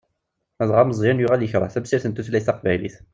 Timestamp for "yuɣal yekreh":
1.21-1.71